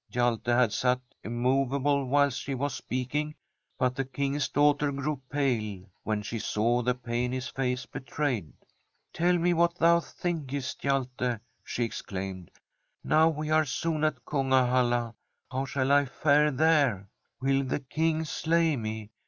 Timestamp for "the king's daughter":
3.95-4.91